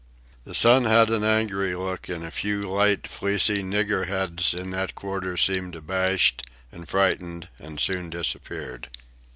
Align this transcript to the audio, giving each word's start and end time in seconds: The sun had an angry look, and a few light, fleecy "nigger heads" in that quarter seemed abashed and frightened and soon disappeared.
The 0.45 0.55
sun 0.55 0.85
had 0.85 1.11
an 1.11 1.23
angry 1.23 1.75
look, 1.75 2.09
and 2.09 2.23
a 2.23 2.31
few 2.31 2.61
light, 2.63 3.05
fleecy 3.05 3.61
"nigger 3.61 4.07
heads" 4.07 4.55
in 4.55 4.71
that 4.71 4.95
quarter 4.95 5.37
seemed 5.37 5.75
abashed 5.75 6.41
and 6.71 6.89
frightened 6.89 7.49
and 7.59 7.79
soon 7.79 8.09
disappeared. 8.09 8.89